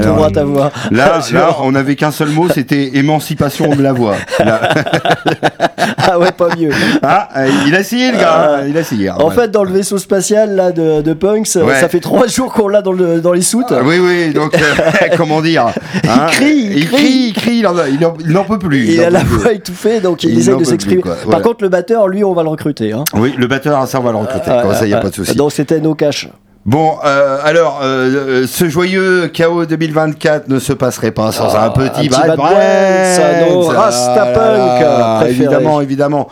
[0.02, 0.72] Ta voix.
[0.92, 1.20] Là,
[1.64, 4.16] on n'avait qu'un seul mot, c'était émancipation de la voix.
[6.04, 6.72] Ah ouais, pas mieux.
[7.04, 9.10] Ah, euh, il a essayé le gars, hein, il a essayé.
[9.10, 9.36] hein, En ouais.
[9.36, 11.80] fait, dans le vaisseau spatial là de, de Punks, Ouais.
[11.80, 13.72] ça fait trois jours qu'on l'a dans, le, dans les soutes.
[13.72, 14.60] Ah, oui, oui, donc euh,
[15.18, 15.68] comment dire
[16.08, 16.96] hein, crie, il il crie.
[16.98, 18.88] crie, il crie, il il il n'en peut plus.
[18.94, 19.28] Il a la plus.
[19.38, 21.02] voix étouffée, donc il, Il n'en de s'exprimer.
[21.02, 21.42] Par Voilà.
[21.42, 22.92] contre, le batteur, lui, on va le recruter.
[22.94, 23.04] Hein.
[23.14, 24.52] Oui, le batteur, ça on va le recruter.
[24.62, 25.36] Comme ça, il n'y a ouais, pas de souci.
[25.36, 26.28] Donc c'était nos caches.
[26.64, 31.66] Bon, euh, alors, euh, euh, ce joyeux chaos 2024 ne se passerait pas sans Ah,
[31.66, 32.54] un petit un petit Bad Bad Brains,
[33.74, 35.28] Ah, Rastapunk.
[35.30, 36.28] Évidemment, évidemment.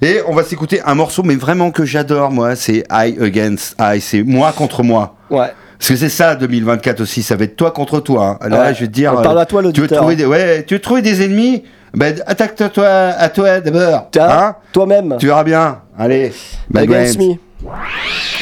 [0.00, 4.00] Et on va s'écouter un morceau, mais vraiment que j'adore, moi, c'est I Against I,
[4.00, 5.14] c'est moi contre moi.
[5.30, 5.48] Ouais.
[5.78, 8.38] Parce que c'est ça 2024 aussi, ça va être toi contre toi.
[8.40, 8.48] hein.
[8.48, 8.74] Là, Ouais.
[8.74, 9.12] je vais te dire.
[9.18, 11.64] On parle à toi, tu veux trouver des, ouais, tu veux trouver des ennemis?
[11.94, 14.08] Ben attaque-toi à toi d'abord.
[14.18, 15.16] Hein toi-même.
[15.18, 15.80] tu verras bien.
[15.98, 16.32] Allez.
[16.70, 17.26] Bad Against Brains.
[17.28, 18.41] me.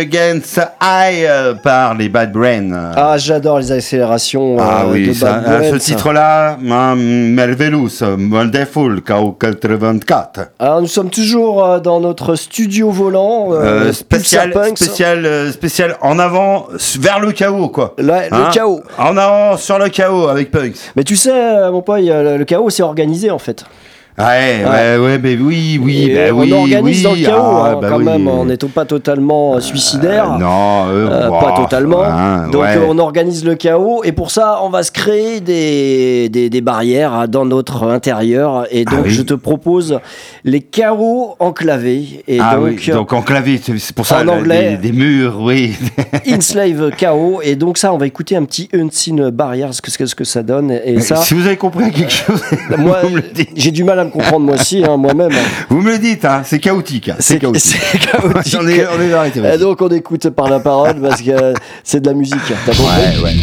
[0.00, 2.92] Against I euh, par les Bad Brains.
[2.96, 5.78] Ah, j'adore les accélérations Ah euh, oui, de ça, Bad à ce Brains.
[5.78, 10.46] titre-là, Mervelous, Wonderful, KO84.
[10.58, 13.48] Alors, nous sommes toujours euh, dans notre studio volant.
[13.52, 16.66] euh, Euh, spécial, spécial, euh, spécial en avant,
[16.98, 17.94] vers le chaos, quoi.
[17.98, 18.82] Le Hein chaos.
[18.98, 20.76] En avant, sur le chaos avec Punks.
[20.96, 23.64] Mais tu sais, euh, mon pote, le chaos, c'est organisé en fait.
[24.26, 27.70] Ouais, ouais, ouais, mais oui, oui, bah on oui, organise oui, dans le chaos, ah,
[27.72, 28.04] hein, bah quand oui.
[28.04, 30.32] même, en n'étant pas totalement euh, suicidaire.
[30.34, 32.02] Euh, non, euh, Euh, wow, pas totalement.
[32.04, 32.78] hein, Donc ouais.
[32.86, 37.12] on organise le chaos et pour ça on va se créer des, des, des barrières
[37.14, 39.10] hein, dans notre intérieur et donc Ah oui.
[39.10, 39.98] je te propose
[40.44, 44.76] les chaos enclavés et ah donc, oui, donc enclavé, c'est pour ça, en anglais.
[44.80, 45.74] des, des murs, oui.
[46.26, 50.14] Inslave chaos et donc ça on va écouter un petit Unseen Barriers ce que, ce
[50.14, 52.42] que ça donne et Mais ça Si vous avez compris quelque chose,
[52.78, 52.98] moi
[53.56, 55.30] j'ai du mal à me comprendre moi aussi hein, moi-même
[55.68, 57.08] Vous me le dites, hein, c'est chaotique.
[57.08, 57.80] hein, C'est chaotique.
[58.12, 58.56] chaotique.
[58.60, 59.40] on est, on est arrêté.
[59.58, 61.54] Donc on écoute par la parole parce que
[61.84, 62.84] c'est de la musique t'as compris?
[62.84, 63.34] Ouais, ouais.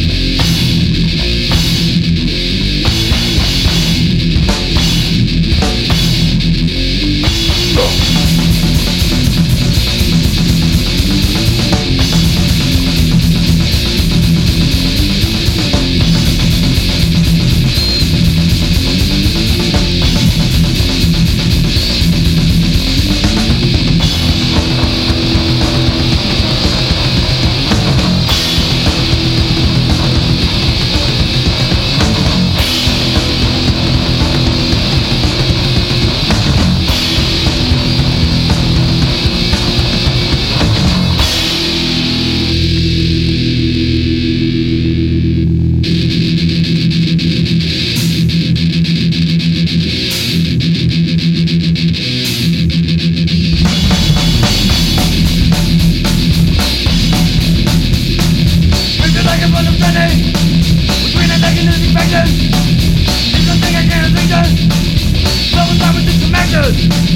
[66.68, 67.07] Ouais,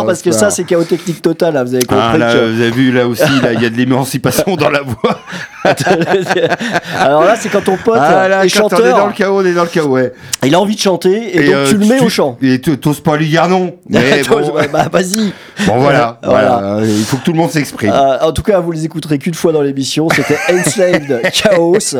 [0.00, 1.54] on parce que ça, c'est chaos technique total.
[1.54, 3.22] là, Vous avez compris Ah, là, que- vous avez vu là aussi,
[3.54, 5.20] il y a de l'émancipation dans la voix.
[6.98, 9.12] Alors là, c'est quand ton pote Ah là, est quand on est dans chanteur, le
[9.12, 10.12] chaos, on est dans le chaos, ouais.
[10.44, 12.36] il a envie de chanter et, donc euh, tu le mets au chant.
[12.42, 13.74] Et t'oses pas lui dire non.
[13.88, 15.32] Mais bon, Ouais, bah, vas-y.
[15.66, 16.60] bon, voilà, Voilà.
[16.60, 16.86] voilà.
[16.86, 17.92] Il faut que tout le monde s'exprime.
[17.92, 20.08] Euh, en tout cas, vous les écouterez qu'une fois dans l'émission.
[20.10, 21.96] C'était Enslaved Chaos.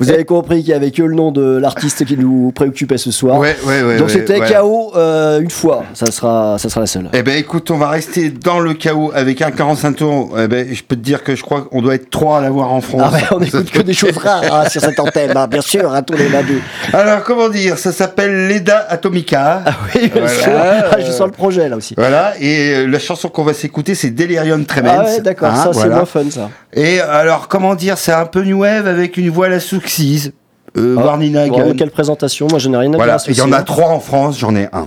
[0.00, 3.10] Vous avez compris qu'il y avait que le nom de l'artiste qui nous préoccupait ce
[3.10, 3.38] soir.
[3.38, 3.98] Ouais, ouais, ouais.
[3.98, 4.40] Donc c'était
[4.96, 5.84] euh, une fois.
[5.94, 7.08] Ça sera, ça sera la seule.
[7.12, 10.30] Eh ben écoute, on va rester dans le chaos avec un 45 tours.
[10.38, 12.72] Eh ben, je peux te dire que je crois qu'on doit être trois à l'avoir
[12.72, 13.01] en France.
[13.02, 15.92] Ah ouais, on écoute que des choses rares hein, sur cette antenne, hein, bien sûr,
[15.92, 16.60] à tous les lundis.
[16.92, 19.62] Alors comment dire Ça s'appelle Leda Atomica.
[19.66, 20.28] Ah oui, bien Voilà.
[20.28, 20.52] sûr.
[20.92, 21.94] Ah, je sens le projet là aussi.
[21.96, 24.98] Voilà, et euh, la chanson qu'on va s'écouter, c'est Delirium Tremens.
[25.00, 25.96] Ah ouais, d'accord, Hein, ça c'est voilà.
[25.96, 26.50] moins fun ça.
[26.72, 30.32] Et alors, comment dire, c'est un peu new wave avec une voix à la Souxise.
[30.78, 31.16] Euh, Ah,
[31.48, 33.26] bon, quelle présentation, moi je n'ai rien à Voilà, dire.
[33.28, 34.86] il y en a trois en France, j'en ai un.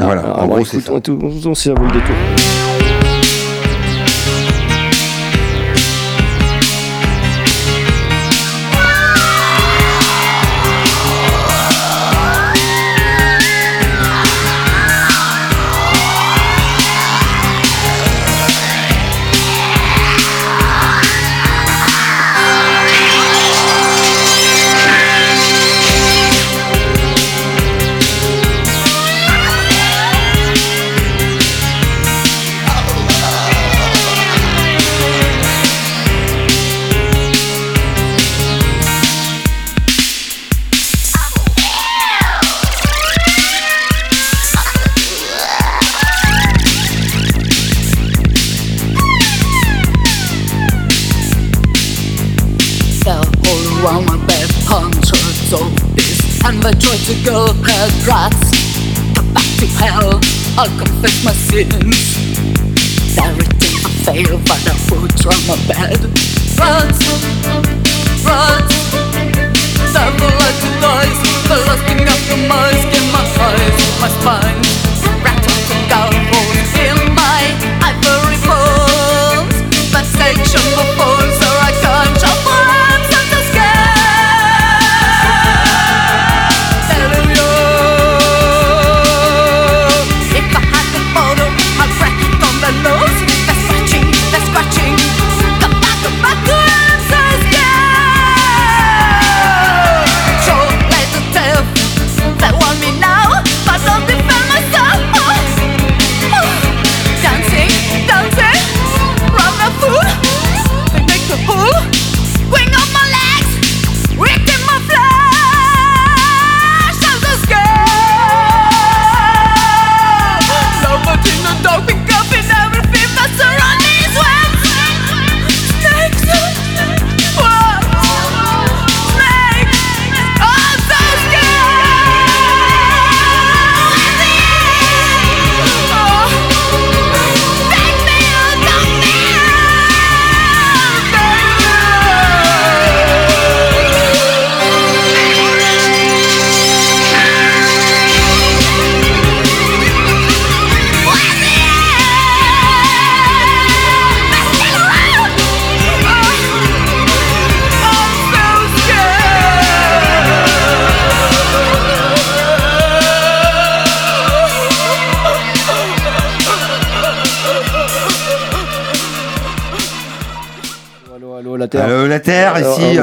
[0.00, 0.92] Voilà, en gros, c'est ça.
[0.92, 2.14] on, tout- on, on, ça vaut le détour.
[60.58, 62.18] I'll confess my sins.
[63.16, 66.02] Everything I fail, but I will from my bed.
[66.58, 66.98] Runs,
[68.26, 68.74] runs.
[69.94, 71.20] Several lives to dice.
[71.46, 72.20] The lasting of
[72.90, 74.58] get my eyes, my spine.
[75.22, 76.57] Rattle down, roll.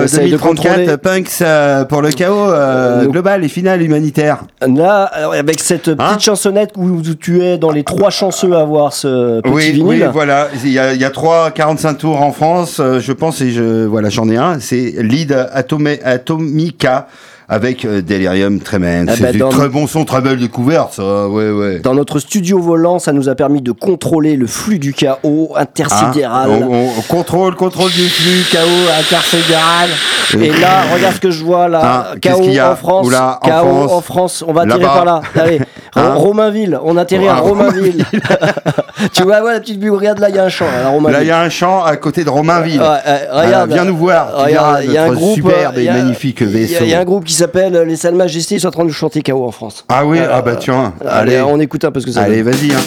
[0.07, 4.43] 2034, Punks euh, pour le chaos euh, global et final humanitaire.
[4.61, 8.61] Là, avec cette hein petite chansonnette où, où, tu es dans les trois chanceux à
[8.61, 10.03] avoir ce petit oui, vinyle.
[10.03, 10.47] Oui, voilà.
[10.63, 13.51] Il y a, il y a trois 45 tours en France, euh, je pense, et
[13.51, 14.59] je, voilà, j'en ai un.
[14.59, 17.07] C'est Lead Atomica
[17.47, 19.05] avec euh, Delirium Tremens.
[19.09, 21.27] Ah c'est bah, du très bon son, très belle découverte, ça.
[21.27, 21.79] Ouais, ouais.
[21.79, 25.61] Dans notre studio volant, ça nous a permis de contrôler le flux du chaos Hein
[25.61, 26.49] intersidéral.
[26.49, 29.89] on, on- on contrôle, contrôle du flux, chaos intersidéral.
[30.41, 31.81] Et là, regarde ce que je vois là.
[31.83, 33.05] Ah, chaos qu'il y a en France.
[33.07, 33.91] Oula, en chaos France.
[33.91, 34.43] en France.
[34.47, 34.95] On va atterrir Là-bas.
[34.95, 35.21] par là.
[35.35, 35.59] Allez,
[35.95, 36.77] Hein Romainville.
[36.83, 38.05] On atterrit à Ah, Romainville.
[39.13, 39.91] tu vois, voilà la petite bulle.
[39.91, 41.11] Regarde là, il y a un champ à.
[41.11, 42.79] Là, il y a un champ à côté de Romainville.
[42.81, 44.45] Ouais, ouais, regarde, Euh, viens nous voir.
[44.47, 44.53] Il
[44.93, 46.83] y a un groupe, superbe euh, et magnifique Il y, vaisseau.
[46.83, 48.83] a- il y a un groupe qui s'appelle Les Salles Majestés, ils sont en train
[48.83, 49.85] de nous chanter KO en France.
[49.89, 50.93] Ah oui, Euh, ah bah tiens.
[51.07, 52.71] Allez, on écoute un peu ce que ça allez, vas-y.
[52.73, 52.79] hein.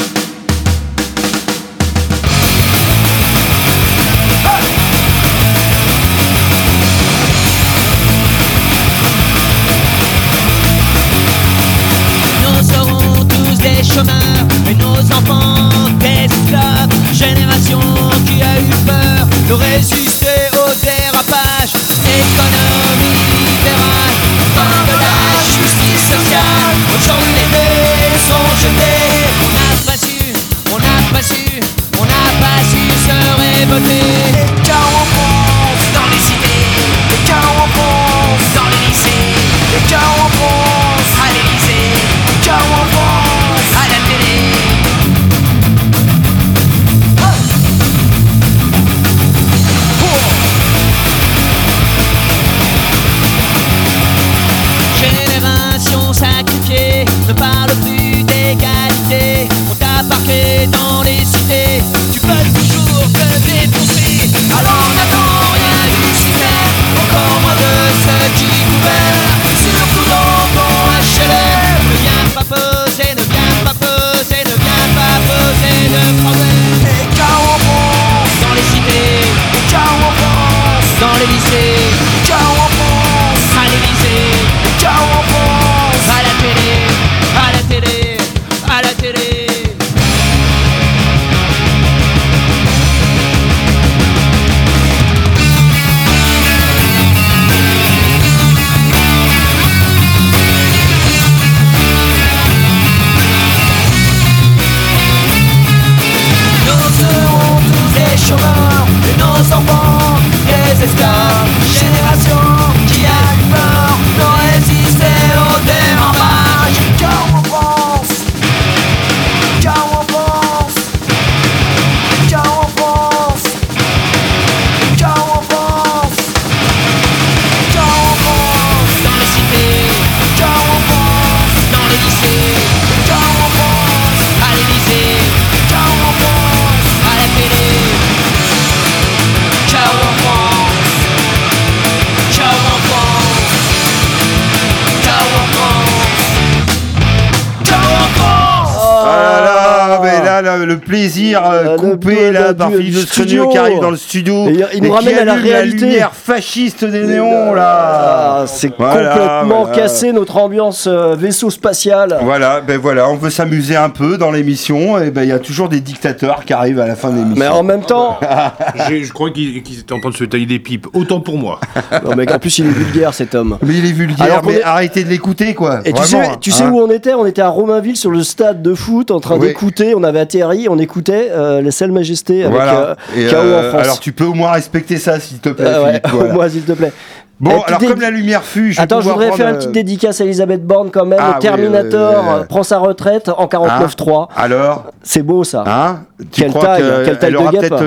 [150.88, 153.44] Plaisir euh, de- coupé de- là de- par du Philippe studio.
[153.44, 155.84] Nostronio qui arrive dans le studio Et il nous qui ramène à la réalité.
[155.86, 158.40] lumière fasciste des néons là.
[158.40, 159.76] Ah, c'est Voilà, complètement voilà.
[159.82, 162.18] cassé notre ambiance euh, vaisseau spatial.
[162.22, 165.38] Voilà, ben voilà, on veut s'amuser un peu dans l'émission et ben il y a
[165.38, 167.38] toujours des dictateurs qui arrivent à la fin de l'émission.
[167.38, 168.18] Mais en même temps,
[168.88, 170.86] Je crois qu'ils étaient en train de se tailler des pipes.
[170.94, 171.60] Autant pour moi.
[172.04, 173.58] non, mais en plus il est vulgaire cet homme.
[173.62, 175.80] Mais il est vulgaire, Alors mais est- arrêtez de l'écouter quoi.
[175.84, 176.70] Et tu sais, tu sais hein.
[176.72, 177.14] où on était?
[177.14, 179.48] On était à Romainville sur le stade de foot en train Oui.
[179.48, 179.94] d'écouter.
[179.96, 182.96] On avait atterri, on écoutait euh, les Selles Majestés avec Voilà.
[183.16, 183.82] euh, KO euh, en France.
[183.84, 185.66] Alors tu peux au moins respecter ça s'il te plaît.
[185.66, 186.32] Euh, ouais, Philippe, voilà.
[186.34, 186.92] moi s'il te plaît.
[187.40, 190.20] Bon, alors comme la lumière fut, je Attends, je voudrais faire une petite euh, dédicace
[190.20, 191.20] à Elisabeth Borne quand même.
[191.22, 194.26] Ah, le oui, Terminator euh, euh, prend sa retraite en 49.3.
[194.36, 195.62] Alors, C'est beau ça.
[195.64, 196.00] hein
[196.32, 197.84] Tu Quelle crois taille, que quelle taille elle aura peut-être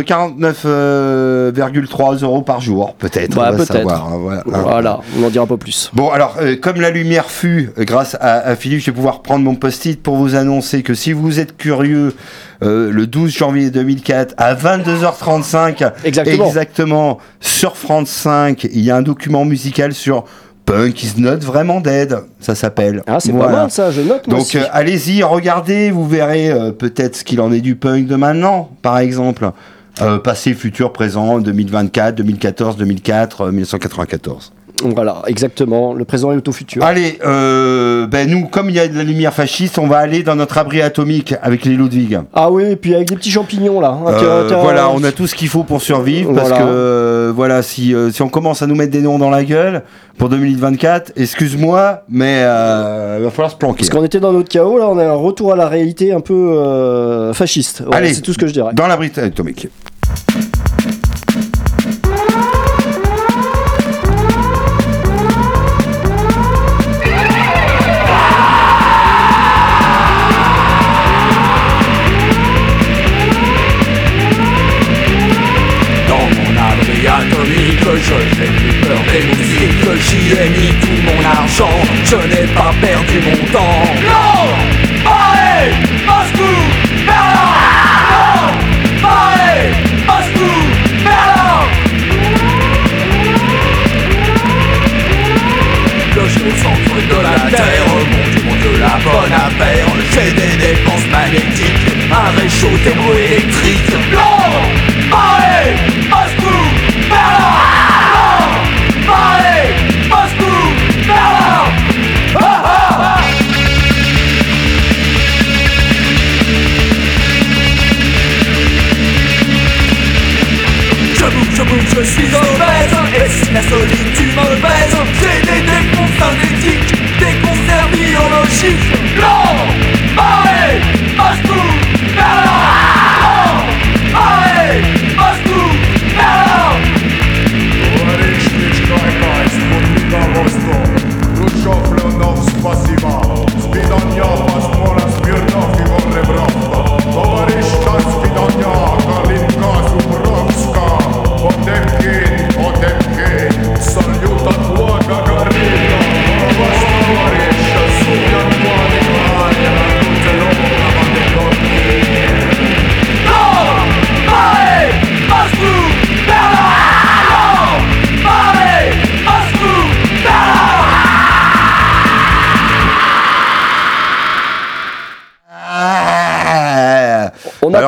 [1.52, 3.36] 49,3 euros par jour, peut-être.
[3.36, 3.90] Bah, on va peut-être.
[3.92, 4.44] hein, voilà.
[4.46, 5.90] Voilà, on en dira un peu plus.
[5.94, 9.22] Bon, alors, euh, comme la lumière fut, euh, grâce à, à Philippe, je vais pouvoir
[9.22, 12.14] prendre mon post-it pour vous annoncer que si vous êtes curieux,
[12.64, 16.46] euh, le 12 janvier 2004, à 22h35, Exactement.
[16.48, 20.26] exactement, sur France 5, il y a un document musical sur
[20.66, 23.02] Punk is not vraiment dead, ça s'appelle.
[23.08, 23.52] Ah, c'est Voilà.
[23.52, 27.24] pas mal ça, je note moi Donc euh, allez-y, regardez, vous verrez euh, peut-être ce
[27.24, 29.50] qu'il en est du punk de maintenant, par exemple.
[30.02, 34.54] Euh, passé, futur, présent, 2024, 2014, 2004, euh, 1994.
[34.84, 35.94] Voilà, exactement.
[35.94, 36.84] Le présent et le futur.
[36.84, 40.24] Allez, euh, ben nous, comme il y a de la lumière fasciste, on va aller
[40.24, 42.20] dans notre abri atomique avec les Ludwig.
[42.34, 43.90] Ah oui, et puis avec des petits champignons là.
[43.90, 47.62] hein, Euh, voilà, on a tout ce qu'il faut pour survivre parce que euh, voilà,
[47.64, 49.84] si, euh, si on commence à nous mettre des noms dans la gueule
[50.18, 53.78] pour 2024, excuse-moi, mais euh, il va falloir se planquer.
[53.80, 56.20] Parce qu'on était dans notre chaos, là, on a un retour à la réalité un
[56.22, 57.84] peu euh, fasciste.
[57.92, 58.74] Allez, c'est tout ce que je dirais.
[58.74, 59.68] Dans l'abri atomique.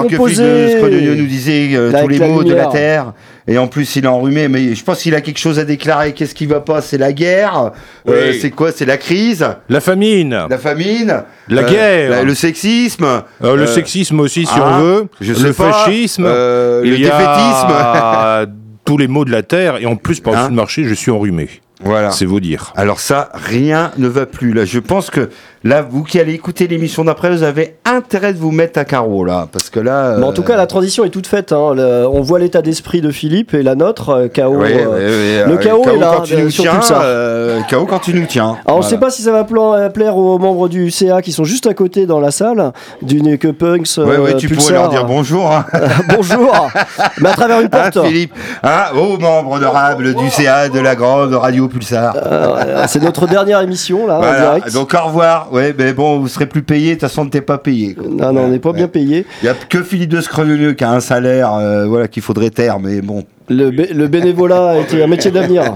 [0.06, 3.14] Alors composé que Scrogneux nous disait euh, tous les mots de la terre.
[3.46, 6.14] Et en plus, il est enrhumé, mais je pense qu'il a quelque chose à déclarer.
[6.14, 6.82] Qu'est-ce qui va pas?
[6.82, 7.72] C'est la guerre?
[8.08, 8.72] Euh, c'est quoi?
[8.72, 12.10] C'est la crise, La famine, la famine, La euh, guerre.
[12.10, 13.04] la- le sexisme,
[13.44, 16.84] euh, le euh, sexisme aussi, si ah, on veut, je sais le pas, fascisme, euh,
[16.86, 16.98] le a
[18.48, 18.54] défaitisme?
[18.86, 20.38] tous les mots de la terre, et en plus, par Hein?
[20.44, 21.50] dessus le marché, je suis enrhumé.
[21.84, 22.12] Voilà.
[22.12, 22.72] C'est vous dire.
[22.78, 24.54] Alors ça, rien ne va plus.
[24.54, 25.30] Là, je pense que
[25.64, 29.24] là, vous qui allez écouter l'émission d'après, vous avez intérêt de vous mettre à carreau
[29.24, 30.16] là, parce que là.
[30.18, 31.52] Mais en tout cas, la transition est toute faite.
[31.52, 31.74] hein.
[31.76, 34.56] Le- on voit l'état d'esprit de Philippe et la nôtre, euh, chaos.
[34.56, 34.84] Euh, ouais,
[35.48, 38.26] le euh, chaos est là, quand tu euh, nous tiens, euh, chaos quand tu nous
[38.26, 38.44] tiens.
[38.44, 38.90] Alors, on ne Voilà.
[38.90, 41.68] sait pas si ça va pla- euh, plaire aux membres du CA qui sont juste
[41.68, 43.98] à côté dans la salle, du Neke Punks.
[43.98, 44.64] Ouais, euh, tu Pulsar.
[44.66, 45.52] pourrais leur dire bonjour.
[45.52, 45.66] Hein,
[46.16, 46.68] Bonjour
[47.20, 48.34] Mais à travers une Hein, porte Philippe,
[48.64, 52.16] hein, aux membres honorables du CA de la grande radio Pulsar.
[52.26, 54.40] Euh, C'est notre dernière émission, là, en Voilà.
[54.60, 54.74] direct.
[54.74, 55.48] Donc au revoir.
[55.54, 56.90] Ouais, mais bon, vous serez plus payé.
[56.90, 57.94] De toute façon, t'es pas payé.
[57.94, 58.06] quoi.
[58.10, 58.76] Non, non, on n'est pas Ouais.
[58.78, 59.26] bien payé.
[59.42, 62.50] Il y a que Philippe de Screveneux qui a un salaire, euh, voilà, qu'il faudrait
[62.50, 63.24] taire, mais bon.
[63.50, 65.76] Le, bé- le bénévolat a été un métier d'avenir.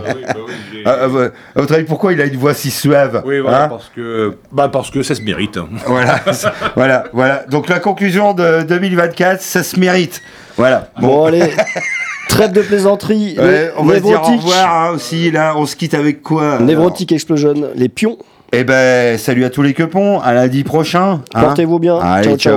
[0.85, 1.29] Ah, ah, ouais.
[1.55, 4.35] à votre avis, pourquoi il a une voix si suave Oui, voilà, hein parce que,
[4.51, 5.59] bah, parce que ça se mérite.
[5.85, 7.45] voilà, c'est- voilà, voilà.
[7.49, 10.21] Donc la conclusion de 2024, ça se mérite.
[10.55, 10.89] Voilà.
[10.99, 11.51] Bon, allez,
[12.29, 13.35] trêve de plaisanterie.
[13.37, 15.29] Ouais, on va se dire au revoir hein, aussi.
[15.29, 18.17] Là, on se quitte avec quoi Névrotique Explosion, les pions.
[18.53, 20.19] Eh ben, salut à tous les quepons.
[20.19, 21.21] À lundi prochain.
[21.33, 21.41] hein.
[21.41, 21.97] Portez-vous bien.
[21.99, 22.53] Allez, Ciao, ciao.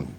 [0.00, 0.13] ciao.